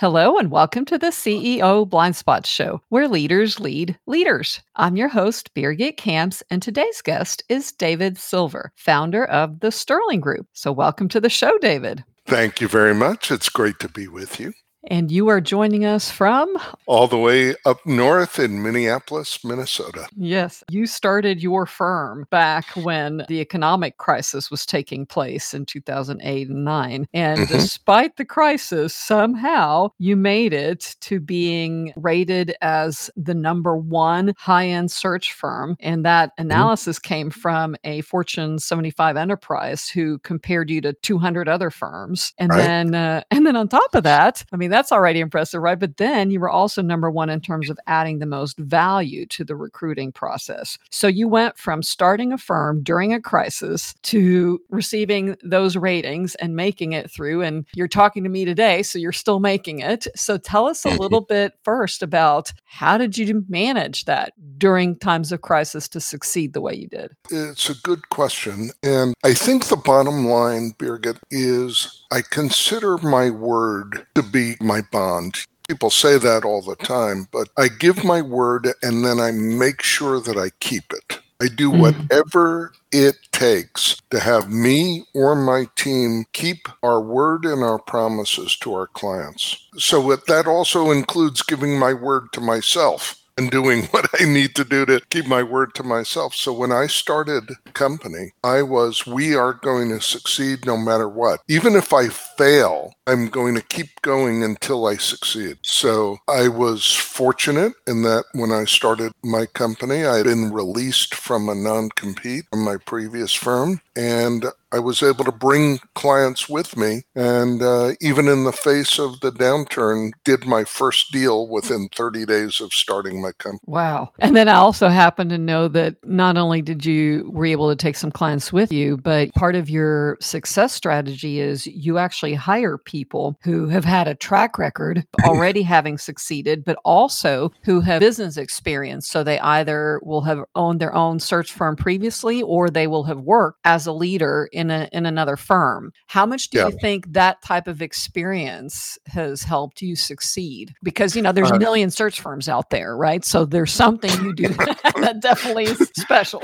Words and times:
Hello, 0.00 0.38
and 0.38 0.50
welcome 0.50 0.86
to 0.86 0.96
the 0.96 1.08
CEO 1.08 1.86
Blind 1.86 2.16
Spot 2.16 2.46
Show, 2.46 2.80
where 2.88 3.06
leaders 3.06 3.60
lead 3.60 3.98
leaders. 4.06 4.62
I'm 4.76 4.96
your 4.96 5.08
host, 5.08 5.52
Birgit 5.52 5.98
Kamps, 5.98 6.42
and 6.48 6.62
today's 6.62 7.02
guest 7.02 7.42
is 7.50 7.70
David 7.70 8.16
Silver, 8.16 8.72
founder 8.76 9.26
of 9.26 9.60
the 9.60 9.70
Sterling 9.70 10.20
Group. 10.20 10.46
So, 10.54 10.72
welcome 10.72 11.10
to 11.10 11.20
the 11.20 11.28
show, 11.28 11.58
David. 11.58 12.02
Thank 12.26 12.62
you 12.62 12.66
very 12.68 12.94
much. 12.94 13.30
It's 13.30 13.50
great 13.50 13.78
to 13.80 13.90
be 13.90 14.08
with 14.08 14.40
you. 14.40 14.54
And 14.84 15.10
you 15.12 15.28
are 15.28 15.40
joining 15.40 15.84
us 15.84 16.10
from? 16.10 16.56
All 16.86 17.06
the 17.06 17.18
way 17.18 17.54
up 17.66 17.84
north 17.84 18.38
in 18.38 18.62
Minneapolis, 18.62 19.44
Minnesota. 19.44 20.08
Yes. 20.16 20.64
You 20.70 20.86
started 20.86 21.42
your 21.42 21.66
firm 21.66 22.26
back 22.30 22.64
when 22.76 23.24
the 23.28 23.40
economic 23.40 23.98
crisis 23.98 24.50
was 24.50 24.64
taking 24.64 25.04
place 25.04 25.52
in 25.52 25.66
2008 25.66 26.48
and 26.48 26.64
9. 26.64 27.06
And 27.12 27.40
mm-hmm. 27.40 27.52
despite 27.52 28.16
the 28.16 28.24
crisis, 28.24 28.94
somehow 28.94 29.90
you 29.98 30.16
made 30.16 30.54
it 30.54 30.96
to 31.00 31.20
being 31.20 31.92
rated 31.96 32.54
as 32.62 33.10
the 33.16 33.34
number 33.34 33.76
one 33.76 34.32
high 34.38 34.68
end 34.68 34.90
search 34.90 35.34
firm. 35.34 35.76
And 35.80 36.06
that 36.06 36.30
mm-hmm. 36.30 36.46
analysis 36.46 36.98
mm-hmm. 36.98 37.08
came 37.08 37.30
from 37.30 37.76
a 37.84 38.00
Fortune 38.02 38.58
75 38.58 39.16
enterprise 39.18 39.90
who 39.90 40.18
compared 40.20 40.70
you 40.70 40.80
to 40.80 40.94
200 40.94 41.48
other 41.48 41.70
firms. 41.70 42.32
And 42.38 42.50
right. 42.50 42.56
then, 42.56 42.94
uh, 42.94 43.22
and 43.30 43.46
then 43.46 43.56
on 43.56 43.68
top 43.68 43.94
of 43.94 44.04
that, 44.04 44.42
I 44.52 44.56
mean, 44.56 44.69
mean, 44.70 44.76
that's 44.76 44.92
already 44.92 45.20
impressive, 45.20 45.60
right? 45.60 45.78
But 45.78 45.96
then 45.96 46.30
you 46.30 46.40
were 46.40 46.48
also 46.48 46.80
number 46.80 47.10
one 47.10 47.28
in 47.28 47.40
terms 47.40 47.68
of 47.68 47.78
adding 47.86 48.18
the 48.18 48.26
most 48.26 48.58
value 48.58 49.26
to 49.26 49.44
the 49.44 49.56
recruiting 49.56 50.12
process. 50.12 50.78
So 50.90 51.08
you 51.08 51.28
went 51.28 51.58
from 51.58 51.82
starting 51.82 52.32
a 52.32 52.38
firm 52.38 52.82
during 52.82 53.12
a 53.12 53.20
crisis 53.20 53.94
to 54.04 54.60
receiving 54.70 55.36
those 55.42 55.76
ratings 55.76 56.34
and 56.36 56.54
making 56.54 56.92
it 56.92 57.10
through. 57.10 57.42
And 57.42 57.66
you're 57.74 57.88
talking 57.88 58.22
to 58.24 58.30
me 58.30 58.44
today, 58.44 58.82
so 58.82 58.98
you're 58.98 59.12
still 59.12 59.40
making 59.40 59.80
it. 59.80 60.06
So 60.14 60.38
tell 60.38 60.66
us 60.66 60.84
a 60.84 60.90
mm-hmm. 60.90 60.98
little 60.98 61.20
bit 61.20 61.54
first 61.64 62.02
about 62.02 62.52
how 62.64 62.96
did 62.96 63.18
you 63.18 63.44
manage 63.48 64.04
that 64.04 64.32
during 64.58 64.96
times 64.96 65.32
of 65.32 65.42
crisis 65.42 65.88
to 65.88 66.00
succeed 66.00 66.52
the 66.52 66.60
way 66.60 66.74
you 66.74 66.86
did? 66.86 67.12
It's 67.30 67.68
a 67.68 67.74
good 67.74 68.08
question. 68.10 68.70
And 68.82 69.14
I 69.24 69.34
think 69.34 69.66
the 69.66 69.76
bottom 69.76 70.26
line, 70.26 70.74
Birgit, 70.78 71.18
is 71.30 72.04
I 72.12 72.22
consider 72.22 72.98
my 72.98 73.30
word 73.30 74.06
to 74.14 74.22
be 74.22 74.56
my 74.60 74.82
bond. 74.92 75.36
People 75.68 75.90
say 75.90 76.18
that 76.18 76.44
all 76.44 76.62
the 76.62 76.76
time, 76.76 77.28
but 77.30 77.48
I 77.56 77.68
give 77.68 78.04
my 78.04 78.22
word 78.22 78.68
and 78.82 79.04
then 79.04 79.20
I 79.20 79.30
make 79.30 79.82
sure 79.82 80.20
that 80.20 80.36
I 80.36 80.50
keep 80.60 80.92
it. 80.92 81.20
I 81.40 81.46
do 81.48 81.70
mm-hmm. 81.70 81.80
whatever 81.80 82.72
it 82.92 83.16
takes 83.32 83.96
to 84.10 84.20
have 84.20 84.50
me 84.50 85.04
or 85.14 85.34
my 85.34 85.66
team 85.76 86.24
keep 86.32 86.68
our 86.82 87.00
word 87.00 87.44
and 87.44 87.62
our 87.62 87.78
promises 87.78 88.56
to 88.58 88.74
our 88.74 88.88
clients. 88.88 89.68
So 89.78 90.14
that 90.16 90.46
also 90.46 90.90
includes 90.90 91.42
giving 91.42 91.78
my 91.78 91.94
word 91.94 92.32
to 92.32 92.40
myself 92.40 93.19
and 93.40 93.50
doing 93.50 93.84
what 93.84 94.06
I 94.20 94.24
need 94.24 94.54
to 94.56 94.64
do 94.64 94.84
to 94.84 95.00
keep 95.08 95.26
my 95.26 95.42
word 95.42 95.74
to 95.76 95.82
myself. 95.82 96.34
So 96.34 96.52
when 96.52 96.72
I 96.72 96.86
started 96.86 97.50
company, 97.72 98.32
I 98.44 98.60
was 98.60 99.06
we 99.06 99.34
are 99.34 99.54
going 99.54 99.88
to 99.88 100.00
succeed 100.00 100.66
no 100.66 100.76
matter 100.76 101.08
what. 101.08 101.40
Even 101.48 101.74
if 101.74 101.92
I 101.92 102.08
fail, 102.08 102.92
I'm 103.06 103.28
going 103.28 103.54
to 103.54 103.62
keep 103.62 104.02
going 104.02 104.44
until 104.44 104.86
I 104.86 104.96
succeed. 104.96 105.58
So 105.62 106.18
I 106.28 106.48
was 106.48 106.92
fortunate 106.92 107.72
in 107.86 108.02
that 108.02 108.24
when 108.32 108.52
I 108.52 108.64
started 108.64 109.12
my 109.24 109.46
company, 109.46 110.04
I 110.04 110.18
had 110.18 110.26
been 110.26 110.52
released 110.52 111.14
from 111.14 111.48
a 111.48 111.54
non-compete 111.54 112.44
from 112.50 112.62
my 112.62 112.76
previous 112.76 113.32
firm 113.32 113.80
and 113.96 114.44
I 114.72 114.78
was 114.78 115.02
able 115.02 115.24
to 115.24 115.32
bring 115.32 115.80
clients 115.94 116.48
with 116.48 116.76
me, 116.76 117.02
and 117.14 117.60
uh, 117.60 117.92
even 118.00 118.28
in 118.28 118.44
the 118.44 118.52
face 118.52 118.98
of 118.98 119.20
the 119.20 119.32
downturn, 119.32 120.12
did 120.24 120.46
my 120.46 120.64
first 120.64 121.10
deal 121.10 121.48
within 121.48 121.88
30 121.94 122.24
days 122.24 122.60
of 122.60 122.72
starting 122.72 123.20
my 123.20 123.32
company. 123.32 123.60
Wow! 123.66 124.12
And 124.20 124.36
then 124.36 124.48
I 124.48 124.54
also 124.54 124.88
happen 124.88 125.28
to 125.30 125.38
know 125.38 125.66
that 125.68 125.96
not 126.04 126.36
only 126.36 126.62
did 126.62 126.84
you 126.84 127.28
were 127.32 127.46
able 127.46 127.68
to 127.68 127.76
take 127.76 127.96
some 127.96 128.12
clients 128.12 128.52
with 128.52 128.72
you, 128.72 128.96
but 128.96 129.32
part 129.34 129.56
of 129.56 129.68
your 129.68 130.16
success 130.20 130.72
strategy 130.72 131.40
is 131.40 131.66
you 131.66 131.98
actually 131.98 132.34
hire 132.34 132.78
people 132.78 133.38
who 133.42 133.66
have 133.68 133.84
had 133.84 134.06
a 134.06 134.14
track 134.14 134.58
record 134.58 135.04
already 135.24 135.62
having 135.62 135.98
succeeded, 135.98 136.64
but 136.64 136.78
also 136.84 137.50
who 137.64 137.80
have 137.80 138.00
business 138.00 138.36
experience. 138.36 139.08
So 139.08 139.24
they 139.24 139.40
either 139.40 140.00
will 140.04 140.22
have 140.22 140.44
owned 140.54 140.80
their 140.80 140.94
own 140.94 141.18
search 141.18 141.52
firm 141.52 141.74
previously, 141.74 142.42
or 142.42 142.70
they 142.70 142.86
will 142.86 143.04
have 143.04 143.20
worked 143.20 143.58
as 143.64 143.86
a 143.86 143.92
leader 143.92 144.48
in 144.52 144.59
a 144.68 144.88
in 144.92 145.06
another 145.06 145.36
firm. 145.36 145.92
How 146.08 146.26
much 146.26 146.50
do 146.50 146.58
yeah. 146.58 146.66
you 146.66 146.78
think 146.80 147.12
that 147.12 147.40
type 147.42 147.68
of 147.68 147.80
experience 147.80 148.98
has 149.06 149.44
helped 149.44 149.80
you 149.80 149.94
succeed? 149.94 150.74
Because 150.82 151.14
you 151.14 151.22
know 151.22 151.30
there's 151.30 151.52
uh, 151.52 151.54
a 151.54 151.58
million 151.60 151.90
search 151.90 152.20
firms 152.20 152.48
out 152.48 152.70
there, 152.70 152.96
right? 152.96 153.24
So 153.24 153.44
there's 153.44 153.72
something 153.72 154.10
you 154.24 154.34
do 154.34 154.48
that 155.00 155.20
definitely 155.20 155.64
is 155.64 155.78
special. 155.96 156.42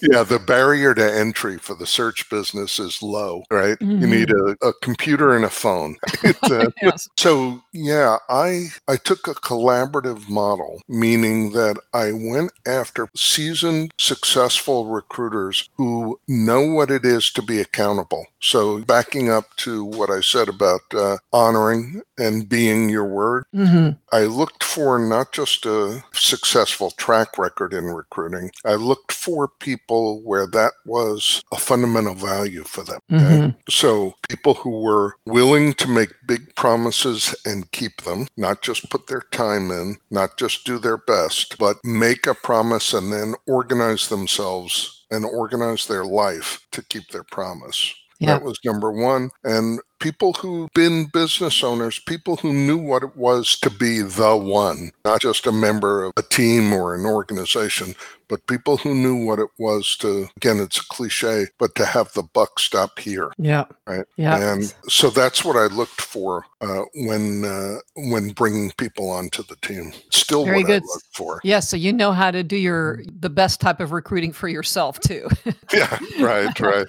yeah, 0.00 0.22
the 0.22 0.38
barrier 0.44 0.94
to 0.94 1.14
entry 1.14 1.58
for 1.58 1.74
the 1.74 1.86
search 1.86 2.28
business 2.30 2.78
is 2.78 3.02
low, 3.02 3.42
right? 3.50 3.78
Mm-hmm. 3.78 4.00
You 4.00 4.06
need 4.06 4.30
a, 4.30 4.56
a, 4.66 4.72
computer 4.80 5.34
and 5.34 5.44
a 5.44 5.50
phone. 5.50 5.96
uh, 6.42 6.70
yes. 6.80 7.08
So 7.18 7.62
yeah, 7.72 8.18
I 8.28 8.68
I 8.86 8.96
took 8.96 9.26
a 9.26 9.34
collaborative 9.34 10.28
model, 10.28 10.80
meaning 10.88 11.52
that 11.52 11.78
I 11.92 12.12
went 12.12 12.52
after 12.66 13.08
seasoned, 13.14 13.92
successful 13.98 14.86
recruiters 14.86 15.68
who 15.76 16.18
know 16.26 16.66
what 16.66 16.90
it 16.90 17.04
is 17.04 17.27
to 17.32 17.42
be 17.42 17.60
accountable. 17.60 18.26
So, 18.40 18.80
backing 18.80 19.30
up 19.30 19.56
to 19.58 19.84
what 19.84 20.10
I 20.10 20.20
said 20.20 20.48
about 20.48 20.82
uh, 20.94 21.18
honoring 21.32 22.02
and 22.16 22.48
being 22.48 22.88
your 22.88 23.04
word, 23.04 23.44
mm-hmm. 23.54 23.90
I 24.12 24.24
looked 24.24 24.62
for 24.62 24.98
not 24.98 25.32
just 25.32 25.66
a 25.66 26.04
successful 26.12 26.90
track 26.92 27.38
record 27.38 27.72
in 27.72 27.84
recruiting, 27.84 28.50
I 28.64 28.74
looked 28.74 29.12
for 29.12 29.48
people 29.48 30.22
where 30.22 30.46
that 30.48 30.72
was 30.86 31.42
a 31.52 31.56
fundamental 31.56 32.14
value 32.14 32.64
for 32.64 32.84
them. 32.84 33.00
Mm-hmm. 33.10 33.58
So, 33.68 34.14
people 34.28 34.54
who 34.54 34.80
were 34.80 35.16
willing 35.26 35.74
to 35.74 35.88
make 35.88 36.12
big 36.26 36.54
promises 36.54 37.34
and 37.44 37.70
keep 37.72 38.02
them, 38.02 38.28
not 38.36 38.62
just 38.62 38.90
put 38.90 39.06
their 39.06 39.22
time 39.32 39.70
in, 39.70 39.96
not 40.10 40.36
just 40.38 40.64
do 40.64 40.78
their 40.78 40.98
best, 40.98 41.58
but 41.58 41.76
make 41.84 42.26
a 42.26 42.34
promise 42.34 42.92
and 42.92 43.12
then 43.12 43.34
organize 43.46 44.08
themselves 44.08 44.97
and 45.10 45.24
organize 45.24 45.86
their 45.86 46.04
life 46.04 46.66
to 46.72 46.82
keep 46.82 47.08
their 47.08 47.24
promise. 47.24 47.94
Yeah. 48.18 48.34
That 48.34 48.44
was 48.44 48.58
number 48.64 48.92
one. 48.92 49.30
And 49.44 49.80
people 49.98 50.32
who've 50.34 50.70
been 50.74 51.06
business 51.06 51.62
owners, 51.62 51.98
people 51.98 52.36
who 52.36 52.52
knew 52.52 52.78
what 52.78 53.02
it 53.02 53.16
was 53.16 53.58
to 53.60 53.70
be 53.70 54.00
the 54.00 54.36
one, 54.36 54.92
not 55.04 55.20
just 55.20 55.46
a 55.46 55.52
member 55.52 56.04
of 56.04 56.12
a 56.16 56.22
team 56.22 56.72
or 56.72 56.94
an 56.94 57.04
organization, 57.04 57.94
but 58.28 58.46
people 58.46 58.76
who 58.76 58.94
knew 58.94 59.24
what 59.24 59.38
it 59.38 59.48
was 59.58 59.96
to 59.96 60.28
again 60.36 60.58
it's 60.60 60.78
a 60.78 60.84
cliche 60.88 61.46
but 61.58 61.74
to 61.74 61.84
have 61.84 62.12
the 62.12 62.22
buck 62.22 62.58
stop 62.58 62.98
here 62.98 63.32
yeah. 63.38 63.64
right? 63.86 64.04
Yeah. 64.16 64.52
And 64.52 64.74
so 64.88 65.10
that's 65.10 65.44
what 65.44 65.56
i 65.56 65.66
looked 65.66 66.00
for 66.00 66.44
uh, 66.60 66.82
when 66.94 67.44
uh, 67.44 67.76
when 67.94 68.30
bringing 68.30 68.72
people 68.72 69.10
onto 69.10 69.44
the 69.44 69.54
team. 69.56 69.92
Still 70.10 70.44
Very 70.44 70.58
what 70.58 70.66
good. 70.66 70.82
i 70.82 70.86
look 70.86 71.02
for. 71.12 71.40
Yeah 71.44 71.60
so 71.60 71.76
you 71.76 71.92
know 71.92 72.12
how 72.12 72.30
to 72.30 72.42
do 72.42 72.56
your 72.56 73.02
the 73.20 73.30
best 73.30 73.60
type 73.60 73.80
of 73.80 73.92
recruiting 73.92 74.32
for 74.32 74.48
yourself 74.48 75.00
too. 75.00 75.28
Yeah 75.72 75.98
right 76.18 76.58
right. 76.60 76.86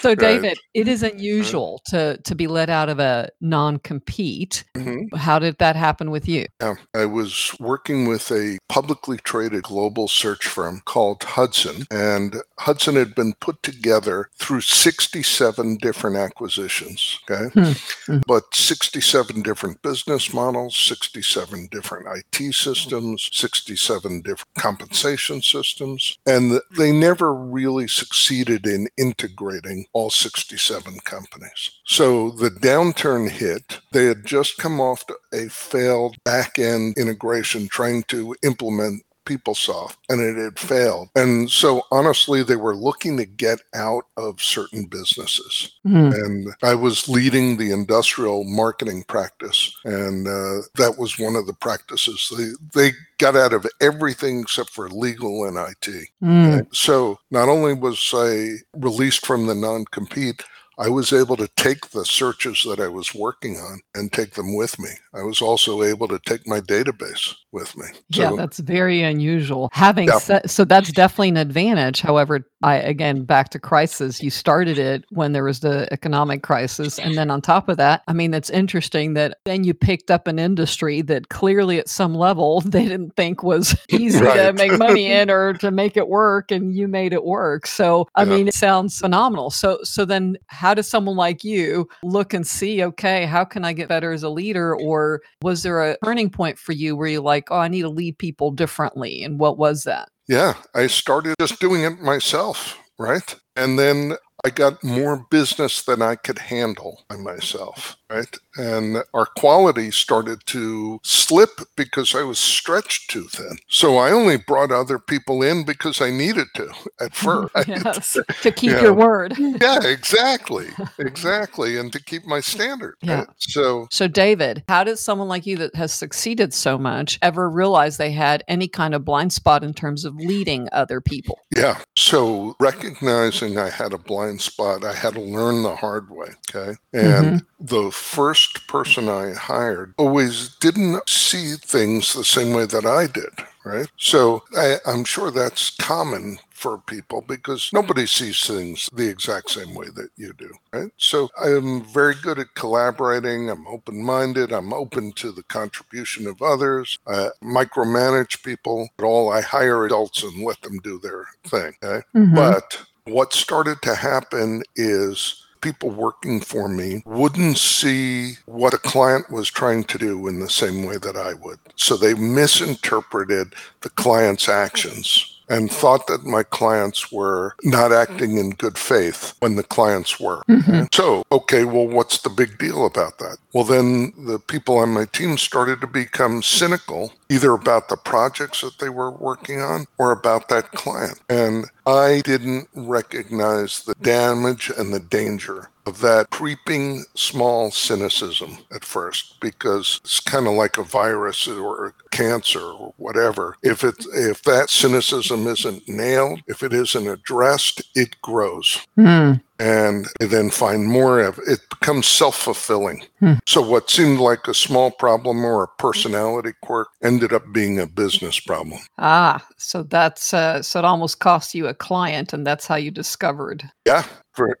So 0.00 0.14
david 0.26 0.42
right. 0.48 0.58
it 0.74 0.88
is 0.88 1.02
unusual 1.02 1.80
to 1.86 2.18
to 2.18 2.34
be 2.34 2.45
let 2.46 2.70
out 2.70 2.88
of 2.88 2.98
a 2.98 3.28
non-compete 3.40 4.64
mm-hmm. 4.74 5.14
how 5.16 5.38
did 5.38 5.56
that 5.58 5.76
happen 5.76 6.10
with 6.10 6.28
you 6.28 6.46
yeah, 6.60 6.74
i 6.94 7.04
was 7.04 7.54
working 7.58 8.06
with 8.06 8.30
a 8.30 8.58
publicly 8.68 9.16
traded 9.18 9.62
global 9.62 10.08
search 10.08 10.46
firm 10.46 10.82
called 10.84 11.22
Hudson. 11.22 11.86
And 11.90 12.36
Hudson 12.58 12.96
had 12.96 13.14
been 13.14 13.34
put 13.40 13.62
together 13.62 14.30
through 14.38 14.60
67 14.60 15.78
different 15.78 16.16
acquisitions. 16.16 17.18
Okay. 17.28 17.48
Mm-hmm. 17.54 18.18
But 18.26 18.54
67 18.54 19.42
different 19.42 19.82
business 19.82 20.32
models, 20.32 20.76
67 20.76 21.68
different 21.70 22.06
IT 22.06 22.54
systems, 22.54 23.28
67 23.32 24.22
different 24.22 24.54
compensation 24.58 25.42
systems. 25.42 26.18
And 26.26 26.60
they 26.76 26.92
never 26.92 27.34
really 27.34 27.88
succeeded 27.88 28.66
in 28.66 28.88
integrating 28.96 29.86
all 29.92 30.10
67 30.10 31.00
companies. 31.04 31.70
So 31.84 32.30
the 32.36 32.50
downturn 32.50 33.30
hit. 33.30 33.80
They 33.92 34.06
had 34.06 34.24
just 34.24 34.58
come 34.58 34.80
off 34.80 35.04
a 35.32 35.48
failed 35.48 36.16
back 36.24 36.58
end 36.58 36.96
integration 36.96 37.68
trying 37.68 38.04
to 38.04 38.34
implement 38.42 39.02
PeopleSoft 39.26 39.96
and 40.08 40.20
it 40.20 40.42
had 40.42 40.58
failed. 40.58 41.10
And 41.14 41.50
so 41.50 41.82
honestly, 41.90 42.42
they 42.42 42.56
were 42.56 42.76
looking 42.76 43.16
to 43.18 43.26
get 43.26 43.58
out 43.74 44.04
of 44.16 44.40
certain 44.40 44.86
businesses. 44.86 45.72
Mm. 45.86 46.14
And 46.14 46.48
I 46.62 46.74
was 46.74 47.08
leading 47.08 47.56
the 47.56 47.72
industrial 47.72 48.44
marketing 48.44 49.04
practice. 49.04 49.74
And 49.84 50.26
uh, 50.26 50.62
that 50.76 50.94
was 50.96 51.18
one 51.18 51.36
of 51.36 51.46
the 51.46 51.54
practices. 51.54 52.32
They, 52.36 52.80
they 52.80 52.92
got 53.18 53.36
out 53.36 53.52
of 53.52 53.66
everything 53.80 54.40
except 54.40 54.70
for 54.70 54.88
legal 54.88 55.44
and 55.44 55.58
IT. 55.58 56.08
Mm. 56.22 56.74
So 56.74 57.18
not 57.30 57.48
only 57.48 57.74
was 57.74 58.12
I 58.14 58.58
released 58.74 59.26
from 59.26 59.46
the 59.46 59.54
non 59.54 59.84
compete, 59.86 60.42
I 60.78 60.88
was 60.88 61.12
able 61.12 61.36
to 61.36 61.48
take 61.56 61.90
the 61.90 62.04
searches 62.04 62.64
that 62.68 62.80
I 62.80 62.88
was 62.88 63.14
working 63.14 63.56
on 63.56 63.80
and 63.94 64.12
take 64.12 64.34
them 64.34 64.54
with 64.54 64.78
me. 64.78 64.90
I 65.14 65.22
was 65.22 65.40
also 65.40 65.82
able 65.82 66.08
to 66.08 66.18
take 66.18 66.46
my 66.46 66.60
database 66.60 67.34
with 67.52 67.76
me. 67.76 67.86
So, 68.12 68.22
yeah, 68.22 68.32
that's 68.36 68.58
very 68.58 69.02
unusual. 69.02 69.70
Having 69.72 70.08
yeah. 70.08 70.40
so 70.46 70.64
that's 70.64 70.92
definitely 70.92 71.30
an 71.30 71.38
advantage. 71.38 72.02
However, 72.02 72.46
I 72.62 72.76
again 72.76 73.24
back 73.24 73.48
to 73.50 73.58
crisis. 73.58 74.22
You 74.22 74.30
started 74.30 74.78
it 74.78 75.04
when 75.10 75.32
there 75.32 75.44
was 75.44 75.60
the 75.60 75.90
economic 75.92 76.42
crisis, 76.42 76.98
and 76.98 77.16
then 77.16 77.30
on 77.30 77.40
top 77.40 77.68
of 77.68 77.78
that, 77.78 78.02
I 78.08 78.12
mean, 78.12 78.34
it's 78.34 78.50
interesting 78.50 79.14
that 79.14 79.38
then 79.44 79.64
you 79.64 79.72
picked 79.72 80.10
up 80.10 80.26
an 80.26 80.38
industry 80.38 81.00
that 81.02 81.30
clearly 81.30 81.78
at 81.78 81.88
some 81.88 82.14
level 82.14 82.60
they 82.66 82.84
didn't 82.84 83.16
think 83.16 83.42
was 83.42 83.74
easy 83.88 84.22
right. 84.22 84.36
to 84.36 84.52
make 84.52 84.78
money 84.78 85.06
in 85.10 85.30
or 85.30 85.54
to 85.54 85.70
make 85.70 85.96
it 85.96 86.08
work, 86.08 86.50
and 86.50 86.74
you 86.74 86.88
made 86.88 87.14
it 87.14 87.24
work. 87.24 87.66
So 87.66 88.08
I 88.14 88.24
yeah. 88.24 88.36
mean, 88.36 88.48
it 88.48 88.54
sounds 88.54 88.98
phenomenal. 88.98 89.50
So 89.50 89.78
so 89.82 90.04
then, 90.04 90.36
how 90.48 90.65
does 90.74 90.88
someone 90.88 91.16
like 91.16 91.44
you 91.44 91.88
look 92.02 92.34
and 92.34 92.46
see? 92.46 92.82
Okay, 92.82 93.26
how 93.26 93.44
can 93.44 93.64
I 93.64 93.72
get 93.72 93.88
better 93.88 94.12
as 94.12 94.22
a 94.22 94.28
leader? 94.28 94.76
Or 94.76 95.22
was 95.42 95.62
there 95.62 95.82
a 95.82 95.96
turning 96.04 96.30
point 96.30 96.58
for 96.58 96.72
you 96.72 96.96
where 96.96 97.08
you're 97.08 97.20
like, 97.20 97.50
oh, 97.50 97.58
I 97.58 97.68
need 97.68 97.82
to 97.82 97.88
lead 97.88 98.18
people 98.18 98.50
differently, 98.50 99.24
and 99.24 99.38
what 99.38 99.58
was 99.58 99.84
that? 99.84 100.08
Yeah, 100.28 100.54
I 100.74 100.88
started 100.88 101.36
just 101.40 101.60
doing 101.60 101.82
it 101.82 102.00
myself, 102.00 102.78
right? 102.98 103.34
And 103.54 103.78
then 103.78 104.16
I 104.46 104.50
got 104.50 104.84
more 104.84 105.26
business 105.28 105.82
than 105.82 106.00
I 106.02 106.14
could 106.14 106.38
handle 106.38 107.02
by 107.08 107.16
myself, 107.16 107.96
right? 108.08 108.32
And 108.56 108.98
our 109.12 109.26
quality 109.26 109.90
started 109.90 110.38
to 110.46 111.00
slip 111.02 111.50
because 111.76 112.14
I 112.14 112.22
was 112.22 112.38
stretched 112.38 113.10
too 113.10 113.24
thin. 113.24 113.58
So 113.68 113.96
I 113.98 114.12
only 114.12 114.36
brought 114.36 114.70
other 114.70 115.00
people 115.00 115.42
in 115.42 115.64
because 115.64 116.00
I 116.00 116.10
needed 116.12 116.46
to 116.54 116.72
at 117.00 117.12
first. 117.16 117.50
yes, 117.66 118.16
to 118.42 118.52
keep 118.52 118.70
you 118.70 118.80
your 118.80 118.82
know, 118.82 118.92
word. 118.94 119.34
yeah, 119.36 119.80
exactly. 119.84 120.68
Exactly. 121.00 121.76
And 121.76 121.92
to 121.92 122.00
keep 122.00 122.24
my 122.24 122.38
standard. 122.38 122.94
Yeah. 123.02 123.18
Right? 123.18 123.28
So 123.38 123.88
So 123.90 124.06
David, 124.06 124.62
how 124.68 124.84
does 124.84 125.00
someone 125.00 125.26
like 125.28 125.44
you 125.44 125.56
that 125.56 125.74
has 125.74 125.92
succeeded 125.92 126.54
so 126.54 126.78
much 126.78 127.18
ever 127.20 127.50
realize 127.50 127.96
they 127.96 128.12
had 128.12 128.44
any 128.46 128.68
kind 128.68 128.94
of 128.94 129.04
blind 129.04 129.32
spot 129.32 129.64
in 129.64 129.74
terms 129.74 130.04
of 130.04 130.14
leading 130.14 130.68
other 130.70 131.00
people? 131.00 131.40
Yeah. 131.56 131.80
So 131.96 132.54
recognizing 132.60 133.58
I 133.58 133.70
had 133.70 133.92
a 133.92 133.98
blind 133.98 134.35
blind 134.36 134.40
spot. 134.40 134.84
I 134.84 134.94
had 134.94 135.14
to 135.14 135.20
learn 135.20 135.62
the 135.62 135.76
hard 135.76 136.10
way. 136.10 136.28
Okay. 136.54 136.76
And 136.92 137.40
mm-hmm. 137.40 137.64
the 137.64 137.90
first 137.90 138.66
person 138.68 139.08
I 139.08 139.32
hired 139.34 139.94
always 139.98 140.56
didn't 140.56 141.08
see 141.08 141.54
things 141.54 142.12
the 142.12 142.24
same 142.24 142.54
way 142.54 142.66
that 142.66 142.84
I 142.84 143.06
did. 143.06 143.30
Right. 143.64 143.88
So 143.96 144.44
I, 144.56 144.76
I'm 144.86 145.04
sure 145.04 145.32
that's 145.32 145.70
common 145.70 146.38
for 146.50 146.78
people 146.78 147.24
because 147.26 147.68
nobody 147.72 148.06
sees 148.06 148.46
things 148.46 148.88
the 148.92 149.08
exact 149.08 149.50
same 149.50 149.74
way 149.74 149.88
that 149.96 150.08
you 150.16 150.32
do, 150.38 150.52
right? 150.72 150.92
So 150.98 151.28
I'm 151.42 151.84
very 151.84 152.14
good 152.14 152.38
at 152.38 152.54
collaborating. 152.54 153.50
I'm 153.50 153.66
open 153.66 154.00
minded. 154.04 154.52
I'm 154.52 154.72
open 154.72 155.10
to 155.14 155.32
the 155.32 155.42
contribution 155.42 156.28
of 156.28 156.40
others. 156.42 156.96
I 157.08 157.30
micromanage 157.42 158.44
people 158.44 158.88
at 159.00 159.04
all. 159.04 159.32
I 159.32 159.40
hire 159.40 159.84
adults 159.84 160.22
and 160.22 160.44
let 160.44 160.62
them 160.62 160.78
do 160.78 161.00
their 161.00 161.26
thing. 161.44 161.74
Okay? 161.82 162.06
Mm-hmm. 162.14 162.36
But 162.36 162.86
what 163.06 163.32
started 163.32 163.80
to 163.82 163.94
happen 163.94 164.62
is 164.74 165.42
people 165.60 165.90
working 165.90 166.40
for 166.40 166.68
me 166.68 167.02
wouldn't 167.06 167.58
see 167.58 168.34
what 168.46 168.74
a 168.74 168.78
client 168.78 169.30
was 169.30 169.48
trying 169.48 169.84
to 169.84 169.98
do 169.98 170.28
in 170.28 170.38
the 170.40 170.50
same 170.50 170.84
way 170.84 170.96
that 170.98 171.16
I 171.16 171.34
would. 171.34 171.58
So 171.76 171.96
they 171.96 172.14
misinterpreted 172.14 173.54
the 173.80 173.90
client's 173.90 174.48
actions 174.48 175.35
and 175.48 175.70
thought 175.70 176.06
that 176.06 176.24
my 176.24 176.42
clients 176.42 177.12
were 177.12 177.54
not 177.62 177.92
acting 177.92 178.38
in 178.38 178.50
good 178.50 178.78
faith 178.78 179.34
when 179.40 179.56
the 179.56 179.62
clients 179.62 180.18
were. 180.18 180.42
Mm-hmm. 180.48 180.84
So, 180.92 181.24
okay, 181.30 181.64
well, 181.64 181.86
what's 181.86 182.22
the 182.22 182.30
big 182.30 182.58
deal 182.58 182.86
about 182.86 183.18
that? 183.18 183.38
Well, 183.52 183.64
then 183.64 184.12
the 184.16 184.38
people 184.38 184.78
on 184.78 184.90
my 184.90 185.04
team 185.06 185.38
started 185.38 185.80
to 185.80 185.86
become 185.86 186.42
cynical, 186.42 187.12
either 187.28 187.52
about 187.52 187.88
the 187.88 187.96
projects 187.96 188.60
that 188.60 188.78
they 188.78 188.88
were 188.88 189.10
working 189.10 189.60
on 189.60 189.86
or 189.98 190.12
about 190.12 190.48
that 190.48 190.72
client. 190.72 191.20
And 191.28 191.66
I 191.86 192.22
didn't 192.24 192.68
recognize 192.74 193.84
the 193.84 193.94
damage 193.94 194.70
and 194.76 194.92
the 194.92 195.00
danger 195.00 195.70
of 195.86 196.00
that 196.00 196.30
creeping 196.30 197.04
small 197.14 197.70
cynicism 197.70 198.58
at 198.74 198.84
first 198.84 199.40
because 199.40 200.00
it's 200.04 200.20
kind 200.20 200.46
of 200.46 200.54
like 200.54 200.76
a 200.78 200.82
virus 200.82 201.46
or 201.46 201.94
cancer 202.10 202.60
or 202.60 202.92
whatever. 202.96 203.56
If 203.62 203.84
it 203.84 204.04
if 204.14 204.42
that 204.42 204.68
cynicism 204.68 205.46
isn't 205.46 205.88
nailed 205.88 206.42
if 206.46 206.62
it 206.62 206.72
isn't 206.72 207.06
addressed 207.06 207.82
it 207.94 208.20
grows. 208.20 208.86
Mm 208.98 209.40
and 209.58 210.06
then 210.20 210.50
find 210.50 210.86
more 210.86 211.20
of 211.20 211.38
it 211.46 211.60
becomes 211.70 212.06
self-fulfilling. 212.06 213.04
Hmm. 213.20 213.34
so 213.46 213.60
what 213.62 213.90
seemed 213.90 214.18
like 214.18 214.46
a 214.46 214.54
small 214.54 214.90
problem 214.90 215.44
or 215.44 215.64
a 215.64 215.68
personality 215.78 216.52
quirk 216.62 216.88
ended 217.02 217.32
up 217.32 217.44
being 217.52 217.78
a 217.78 217.86
business 217.86 218.38
problem. 218.40 218.80
Ah 218.98 219.44
so 219.56 219.82
that's 219.82 220.34
uh, 220.34 220.62
so 220.62 220.78
it 220.78 220.84
almost 220.84 221.20
cost 221.20 221.54
you 221.54 221.66
a 221.66 221.74
client 221.74 222.32
and 222.32 222.46
that's 222.46 222.66
how 222.66 222.76
you 222.76 222.90
discovered. 222.90 223.70
Yeah 223.86 224.04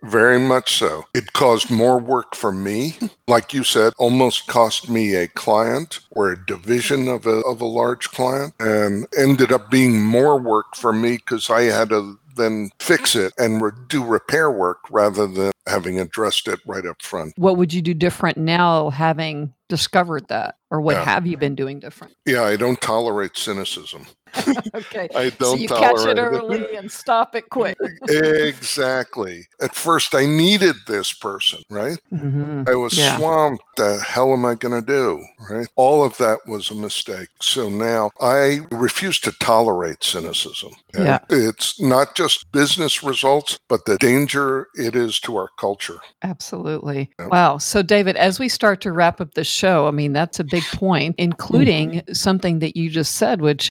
very 0.02 0.38
much 0.38 0.78
so. 0.78 1.04
It 1.14 1.32
caused 1.34 1.70
more 1.70 1.98
work 1.98 2.34
for 2.34 2.50
me. 2.50 2.96
Like 3.28 3.52
you 3.52 3.64
said 3.64 3.92
almost 3.98 4.46
cost 4.46 4.88
me 4.88 5.14
a 5.14 5.28
client 5.28 6.00
or 6.10 6.32
a 6.32 6.46
division 6.46 7.08
of 7.08 7.26
a, 7.26 7.40
of 7.40 7.60
a 7.60 7.66
large 7.66 8.10
client 8.10 8.54
and 8.60 9.06
ended 9.16 9.52
up 9.52 9.70
being 9.70 10.02
more 10.02 10.38
work 10.38 10.76
for 10.76 10.92
me 10.92 11.16
because 11.16 11.50
i 11.50 11.62
had 11.62 11.88
to 11.90 12.18
then 12.36 12.70
fix 12.78 13.16
it 13.16 13.32
and 13.38 13.60
re- 13.60 13.72
do 13.88 14.04
repair 14.04 14.50
work 14.50 14.78
rather 14.90 15.26
than 15.26 15.52
having 15.66 15.98
addressed 15.98 16.48
it 16.48 16.60
right 16.66 16.86
up 16.86 17.02
front. 17.02 17.34
What 17.36 17.56
would 17.56 17.72
you 17.74 17.82
do 17.82 17.94
different 17.94 18.38
now 18.38 18.90
having 18.90 19.52
discovered 19.68 20.28
that? 20.28 20.56
Or 20.70 20.80
what 20.80 20.96
yeah. 20.96 21.04
have 21.04 21.26
you 21.26 21.36
been 21.36 21.54
doing 21.54 21.80
different? 21.80 22.14
Yeah, 22.24 22.42
I 22.42 22.56
don't 22.56 22.80
tolerate 22.80 23.36
cynicism. 23.36 24.06
okay. 24.74 25.08
I 25.14 25.30
don't 25.30 25.40
so 25.40 25.54
you 25.56 25.68
catch 25.68 26.06
it 26.06 26.18
early 26.18 26.60
it. 26.60 26.74
and 26.74 26.90
stop 26.90 27.34
it 27.34 27.48
quick. 27.50 27.78
exactly. 28.08 29.46
At 29.60 29.74
first, 29.74 30.14
I 30.14 30.26
needed 30.26 30.76
this 30.86 31.12
person, 31.12 31.62
right? 31.70 31.98
Mm-hmm. 32.12 32.64
I 32.66 32.74
was 32.74 32.96
yeah. 32.96 33.16
swamped. 33.16 33.64
The 33.76 33.98
hell 33.98 34.32
am 34.32 34.44
I 34.44 34.54
going 34.54 34.80
to 34.80 34.86
do? 34.86 35.24
Right? 35.50 35.68
All 35.76 36.04
of 36.04 36.16
that 36.18 36.40
was 36.46 36.70
a 36.70 36.74
mistake. 36.74 37.28
So 37.40 37.68
now 37.68 38.10
I 38.20 38.60
refuse 38.70 39.18
to 39.20 39.32
tolerate 39.32 40.02
cynicism. 40.02 40.72
Yeah. 40.94 41.18
It's 41.28 41.80
not 41.80 42.14
just 42.14 42.50
business 42.52 43.02
results, 43.02 43.58
but 43.68 43.84
the 43.84 43.98
danger 43.98 44.68
it 44.74 44.96
is 44.96 45.20
to 45.20 45.36
our 45.36 45.48
culture. 45.58 45.98
Absolutely. 46.22 47.10
Yeah. 47.18 47.26
Wow. 47.28 47.58
So, 47.58 47.82
David, 47.82 48.16
as 48.16 48.38
we 48.38 48.48
start 48.48 48.80
to 48.82 48.92
wrap 48.92 49.20
up 49.20 49.34
the 49.34 49.44
show, 49.44 49.86
I 49.86 49.90
mean, 49.90 50.12
that's 50.12 50.40
a 50.40 50.44
big 50.44 50.62
point, 50.64 51.14
including 51.18 51.90
mm-hmm. 51.90 52.12
something 52.12 52.58
that 52.60 52.76
you 52.76 52.90
just 52.90 53.16
said, 53.16 53.40
which 53.40 53.70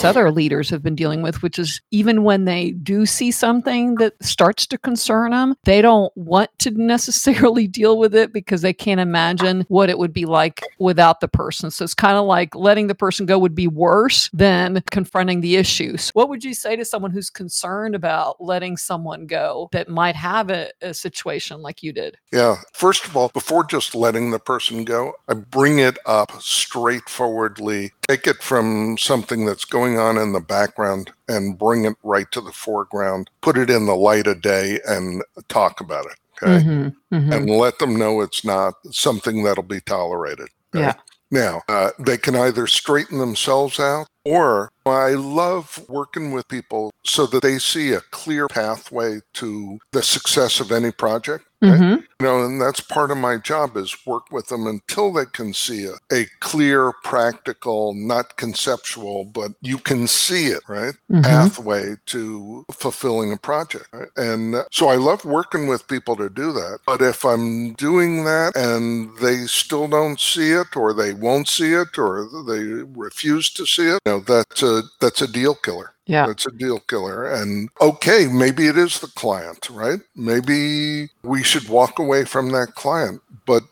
various 0.00 0.16
other 0.16 0.30
leaders 0.30 0.70
have 0.70 0.82
been 0.82 0.94
dealing 0.94 1.22
with, 1.22 1.42
which 1.42 1.58
is 1.58 1.80
even 1.90 2.24
when 2.24 2.44
they 2.44 2.72
do 2.72 3.06
see 3.06 3.30
something 3.30 3.96
that 3.96 4.14
starts 4.22 4.66
to 4.66 4.78
concern 4.78 5.30
them, 5.30 5.54
they 5.64 5.82
don't 5.82 6.12
want 6.16 6.50
to 6.58 6.70
necessarily 6.70 7.66
deal 7.80 7.98
with 7.98 8.14
it 8.14 8.32
because 8.32 8.62
they 8.62 8.72
can't 8.72 9.00
imagine 9.00 9.64
what 9.68 9.90
it 9.90 9.98
would 9.98 10.12
be 10.12 10.26
like 10.26 10.62
without 10.78 11.20
the 11.20 11.28
person. 11.28 11.70
So 11.70 11.84
it's 11.84 11.94
kind 11.94 12.16
of 12.16 12.24
like 12.24 12.54
letting 12.54 12.86
the 12.86 12.94
person 12.94 13.26
go 13.26 13.38
would 13.38 13.54
be 13.54 13.68
worse 13.68 14.30
than 14.32 14.82
confronting 14.90 15.40
the 15.40 15.56
issues. 15.56 16.10
What 16.14 16.28
would 16.28 16.44
you 16.44 16.54
say 16.54 16.76
to 16.76 16.84
someone 16.84 17.10
who's 17.10 17.30
concerned 17.30 17.94
about 17.94 18.40
letting 18.40 18.76
someone 18.76 19.26
go 19.26 19.68
that 19.72 19.88
might 19.88 20.16
have 20.16 20.50
a, 20.50 20.70
a 20.82 20.94
situation 20.94 21.62
like 21.62 21.82
you 21.82 21.92
did? 21.92 22.16
Yeah. 22.32 22.56
First 22.72 23.04
of 23.04 23.16
all, 23.16 23.28
before 23.28 23.64
just 23.64 23.94
letting 23.94 24.30
the 24.30 24.38
person 24.38 24.84
go, 24.84 25.12
I 25.28 25.34
bring 25.34 25.78
it 25.78 25.98
up 26.06 26.32
straightforwardly. 26.40 27.92
Take 28.10 28.26
it 28.26 28.42
from 28.42 28.98
something 28.98 29.46
that's 29.46 29.64
going 29.64 29.96
on 29.96 30.18
in 30.18 30.32
the 30.32 30.40
background 30.40 31.12
and 31.28 31.56
bring 31.56 31.84
it 31.84 31.94
right 32.02 32.26
to 32.32 32.40
the 32.40 32.50
foreground. 32.50 33.30
Put 33.40 33.56
it 33.56 33.70
in 33.70 33.86
the 33.86 33.94
light 33.94 34.26
of 34.26 34.42
day 34.42 34.80
and 34.84 35.22
talk 35.46 35.80
about 35.80 36.06
it. 36.06 36.18
Okay. 36.42 36.64
Mm-hmm, 36.64 37.14
mm-hmm. 37.14 37.32
And 37.32 37.48
let 37.48 37.78
them 37.78 37.96
know 37.96 38.20
it's 38.20 38.44
not 38.44 38.74
something 38.90 39.44
that'll 39.44 39.62
be 39.62 39.80
tolerated. 39.82 40.48
Okay? 40.74 40.86
Yeah. 40.86 40.94
Now, 41.30 41.62
uh, 41.68 41.90
they 42.00 42.18
can 42.18 42.34
either 42.34 42.66
straighten 42.66 43.18
themselves 43.18 43.78
out 43.78 44.08
or 44.24 44.70
I 44.86 45.10
love 45.10 45.84
working 45.88 46.32
with 46.32 46.48
people 46.48 46.92
so 47.04 47.26
that 47.26 47.42
they 47.42 47.58
see 47.58 47.92
a 47.92 48.00
clear 48.00 48.48
pathway 48.48 49.20
to 49.34 49.78
the 49.92 50.02
success 50.02 50.60
of 50.60 50.72
any 50.72 50.90
project. 50.90 51.44
Right? 51.62 51.72
Mm-hmm. 51.72 51.92
You 51.92 52.26
know, 52.26 52.42
and 52.42 52.60
that's 52.60 52.80
part 52.80 53.10
of 53.10 53.18
my 53.18 53.36
job 53.36 53.76
is 53.76 53.94
work 54.06 54.32
with 54.32 54.46
them 54.46 54.66
until 54.66 55.12
they 55.12 55.26
can 55.26 55.52
see 55.52 55.84
a, 55.84 55.92
a 56.10 56.26
clear, 56.40 56.92
practical, 57.04 57.92
not 57.92 58.38
conceptual, 58.38 59.26
but 59.26 59.52
you 59.60 59.76
can 59.76 60.06
see 60.06 60.46
it, 60.46 60.62
right? 60.68 60.94
Mm-hmm. 61.10 61.20
Pathway 61.20 61.96
to 62.06 62.64
fulfilling 62.72 63.32
a 63.32 63.36
project. 63.36 63.88
Right? 63.92 64.08
And 64.16 64.56
so 64.72 64.88
I 64.88 64.96
love 64.96 65.26
working 65.26 65.66
with 65.66 65.86
people 65.86 66.16
to 66.16 66.30
do 66.30 66.50
that. 66.52 66.78
But 66.86 67.02
if 67.02 67.26
I'm 67.26 67.74
doing 67.74 68.24
that 68.24 68.56
and 68.56 69.14
they 69.18 69.44
still 69.46 69.86
don't 69.86 70.18
see 70.18 70.52
it 70.52 70.74
or 70.76 70.94
they 70.94 71.12
won't 71.12 71.48
see 71.48 71.74
it 71.74 71.98
or 71.98 72.26
they 72.46 72.62
refuse 72.62 73.50
to 73.50 73.66
see 73.66 73.88
it, 73.88 74.00
know, 74.10 74.20
that's 74.20 74.62
a 74.62 74.82
that's 75.00 75.22
a 75.22 75.28
deal 75.28 75.54
killer. 75.54 75.94
Yeah. 76.06 76.26
That's 76.26 76.46
a 76.46 76.50
deal 76.50 76.80
killer. 76.80 77.30
And 77.30 77.68
okay, 77.80 78.26
maybe 78.26 78.66
it 78.66 78.76
is 78.76 78.98
the 78.98 79.06
client, 79.08 79.68
right? 79.70 80.00
Maybe 80.16 81.08
we 81.22 81.42
should 81.44 81.68
walk 81.68 81.98
away 81.98 82.24
from 82.24 82.50
that 82.50 82.74
client, 82.74 83.22
but 83.46 83.62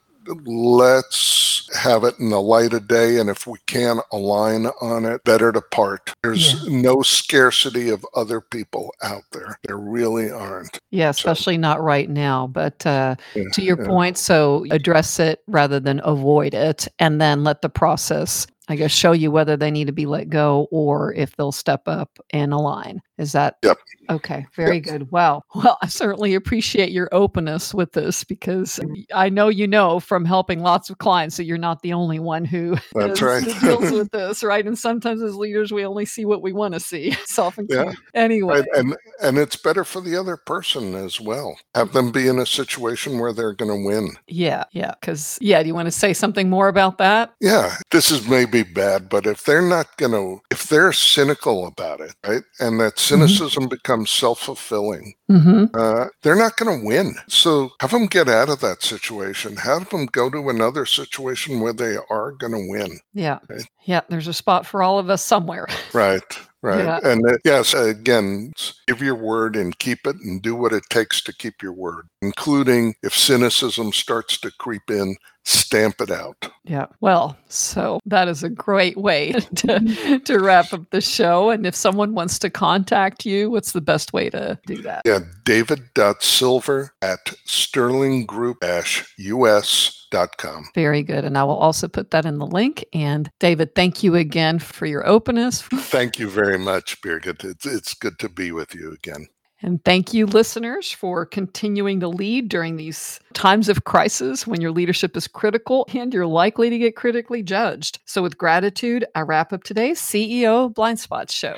let's 0.44 1.68
have 1.76 2.04
it 2.04 2.18
in 2.18 2.30
the 2.30 2.40
light 2.40 2.72
of 2.74 2.86
day. 2.86 3.18
And 3.18 3.28
if 3.28 3.46
we 3.46 3.58
can 3.66 3.98
align 4.12 4.66
on 4.80 5.04
it, 5.04 5.24
better 5.24 5.50
to 5.50 5.60
part. 5.60 6.14
There's 6.22 6.62
yeah. 6.62 6.80
no 6.80 7.02
scarcity 7.02 7.88
of 7.88 8.06
other 8.14 8.40
people 8.40 8.94
out 9.02 9.24
there. 9.32 9.58
There 9.64 9.78
really 9.78 10.30
aren't. 10.30 10.78
Yeah, 10.90 11.08
especially 11.08 11.56
so, 11.56 11.60
not 11.60 11.82
right 11.82 12.08
now. 12.08 12.46
But 12.46 12.86
uh, 12.86 13.16
yeah, 13.34 13.44
to 13.52 13.62
your 13.62 13.80
yeah. 13.80 13.88
point, 13.88 14.16
so 14.16 14.64
address 14.70 15.18
it 15.18 15.42
rather 15.46 15.80
than 15.80 16.00
avoid 16.04 16.54
it, 16.54 16.86
and 16.98 17.20
then 17.20 17.42
let 17.42 17.62
the 17.62 17.68
process 17.68 18.46
I 18.68 18.76
guess 18.76 18.90
show 18.90 19.12
you 19.12 19.30
whether 19.30 19.56
they 19.56 19.70
need 19.70 19.86
to 19.86 19.92
be 19.92 20.06
let 20.06 20.28
go 20.28 20.68
or 20.70 21.14
if 21.14 21.36
they'll 21.36 21.52
step 21.52 21.82
up 21.86 22.18
and 22.30 22.52
align. 22.52 23.00
Is 23.18 23.32
that 23.32 23.56
yep. 23.64 23.78
okay? 24.10 24.46
Very 24.54 24.76
yep. 24.76 24.84
good. 24.84 25.10
Wow. 25.10 25.42
Well, 25.58 25.76
I 25.82 25.88
certainly 25.88 26.36
appreciate 26.36 26.92
your 26.92 27.08
openness 27.10 27.74
with 27.74 27.90
this 27.90 28.22
because 28.22 28.76
mm-hmm. 28.76 29.02
I 29.12 29.28
know 29.28 29.48
you 29.48 29.66
know 29.66 29.98
from 29.98 30.24
helping 30.24 30.60
lots 30.60 30.88
of 30.88 30.98
clients 30.98 31.36
that 31.36 31.44
you're 31.44 31.58
not 31.58 31.82
the 31.82 31.92
only 31.92 32.20
one 32.20 32.44
who, 32.44 32.76
That's 32.94 33.20
right. 33.20 33.44
deals 33.60 33.90
with 33.90 34.12
this, 34.12 34.44
right? 34.44 34.64
And 34.64 34.78
sometimes 34.78 35.20
as 35.20 35.34
leaders, 35.34 35.72
we 35.72 35.84
only 35.84 36.04
see 36.04 36.24
what 36.24 36.42
we 36.42 36.52
want 36.52 36.74
to 36.74 36.80
see. 36.80 37.10
Self 37.24 37.58
yeah. 37.68 37.92
Anyway, 38.14 38.62
and 38.76 38.96
and 39.20 39.36
it's 39.36 39.56
better 39.56 39.82
for 39.82 40.00
the 40.00 40.14
other 40.14 40.36
person 40.36 40.94
as 40.94 41.20
well. 41.20 41.58
Have 41.74 41.92
them 41.92 42.12
be 42.12 42.28
in 42.28 42.38
a 42.38 42.46
situation 42.46 43.18
where 43.18 43.32
they're 43.32 43.54
going 43.54 43.70
to 43.70 43.84
win. 43.84 44.10
Yeah, 44.28 44.62
yeah. 44.70 44.94
Because 45.00 45.38
yeah, 45.40 45.60
do 45.60 45.66
you 45.66 45.74
want 45.74 45.86
to 45.86 45.92
say 45.92 46.12
something 46.12 46.48
more 46.48 46.68
about 46.68 46.98
that? 46.98 47.34
Yeah, 47.40 47.74
this 47.90 48.12
is 48.12 48.28
maybe 48.28 48.57
be 48.64 48.72
bad, 48.72 49.08
but 49.08 49.26
if 49.26 49.44
they're 49.44 49.62
not 49.62 49.96
going 49.96 50.12
to, 50.12 50.40
if 50.50 50.68
they're 50.68 50.92
cynical 50.92 51.66
about 51.66 52.00
it, 52.00 52.14
right, 52.26 52.42
and 52.60 52.80
that 52.80 52.94
mm-hmm. 52.94 53.14
cynicism 53.14 53.64
mm-hmm. 53.64 53.70
becomes 53.70 54.10
self 54.10 54.40
fulfilling, 54.40 55.14
mm-hmm. 55.30 55.64
uh, 55.74 56.06
they're 56.22 56.36
not 56.36 56.56
going 56.56 56.80
to 56.80 56.86
win. 56.86 57.14
So 57.28 57.70
have 57.80 57.90
them 57.90 58.06
get 58.06 58.28
out 58.28 58.48
of 58.48 58.60
that 58.60 58.82
situation. 58.82 59.56
Have 59.56 59.88
them 59.90 60.06
go 60.06 60.30
to 60.30 60.48
another 60.48 60.86
situation 60.86 61.60
where 61.60 61.72
they 61.72 61.96
are 62.10 62.32
going 62.32 62.52
to 62.52 62.66
win. 62.68 62.98
Yeah. 63.14 63.38
Right? 63.48 63.66
Yeah. 63.84 64.00
There's 64.08 64.28
a 64.28 64.34
spot 64.34 64.66
for 64.66 64.82
all 64.82 64.98
of 64.98 65.10
us 65.10 65.24
somewhere. 65.24 65.66
Right. 65.92 66.22
Right. 66.62 66.84
Yeah. 66.84 66.98
And 67.04 67.24
uh, 67.24 67.38
yes, 67.44 67.72
again, 67.72 68.52
give 68.88 69.00
your 69.00 69.14
word 69.14 69.54
and 69.54 69.78
keep 69.78 70.06
it 70.06 70.16
and 70.16 70.42
do 70.42 70.56
what 70.56 70.72
it 70.72 70.82
takes 70.90 71.22
to 71.22 71.32
keep 71.32 71.62
your 71.62 71.72
word, 71.72 72.08
including 72.20 72.96
if 73.02 73.14
cynicism 73.14 73.92
starts 73.92 74.38
to 74.40 74.50
creep 74.50 74.90
in, 74.90 75.16
stamp 75.44 76.00
it 76.00 76.10
out. 76.10 76.50
Yeah. 76.64 76.86
Well, 77.00 77.38
so 77.48 78.00
that 78.06 78.26
is 78.26 78.42
a 78.42 78.48
great 78.48 78.96
way 78.96 79.32
to, 79.56 80.20
to 80.24 80.38
wrap 80.38 80.72
up 80.72 80.90
the 80.90 81.00
show. 81.00 81.50
And 81.50 81.64
if 81.64 81.76
someone 81.76 82.14
wants 82.14 82.40
to 82.40 82.50
contact 82.50 83.24
you, 83.24 83.50
what's 83.50 83.72
the 83.72 83.80
best 83.80 84.12
way 84.12 84.28
to 84.30 84.58
do 84.66 84.82
that? 84.82 85.02
Yeah. 85.04 85.20
David.silver 85.44 86.92
at 87.02 87.24
sterlinggroup-us 87.46 89.97
Com. 90.10 90.68
Very 90.74 91.02
good. 91.02 91.24
And 91.24 91.36
I 91.36 91.44
will 91.44 91.56
also 91.56 91.88
put 91.88 92.10
that 92.10 92.24
in 92.24 92.38
the 92.38 92.46
link. 92.46 92.84
And 92.92 93.30
David, 93.40 93.74
thank 93.74 94.02
you 94.02 94.14
again 94.14 94.58
for 94.58 94.86
your 94.86 95.06
openness. 95.06 95.62
Thank 95.88 96.18
you 96.18 96.28
very 96.28 96.58
much, 96.58 97.00
Birgit. 97.00 97.44
It's, 97.44 97.66
it's 97.66 97.94
good 97.94 98.18
to 98.20 98.28
be 98.28 98.52
with 98.52 98.74
you 98.74 98.92
again. 98.92 99.26
And 99.60 99.84
thank 99.84 100.14
you, 100.14 100.26
listeners, 100.26 100.92
for 100.92 101.26
continuing 101.26 101.98
to 102.00 102.08
lead 102.08 102.48
during 102.48 102.76
these 102.76 103.18
times 103.34 103.68
of 103.68 103.84
crisis 103.84 104.46
when 104.46 104.60
your 104.60 104.70
leadership 104.70 105.16
is 105.16 105.26
critical 105.26 105.84
and 105.92 106.14
you're 106.14 106.26
likely 106.26 106.70
to 106.70 106.78
get 106.78 106.94
critically 106.94 107.42
judged. 107.42 107.98
So, 108.04 108.22
with 108.22 108.38
gratitude, 108.38 109.04
I 109.16 109.22
wrap 109.22 109.52
up 109.52 109.64
today's 109.64 110.00
CEO 110.00 110.72
Blind 110.72 111.00
Spots 111.00 111.34
show. 111.34 111.56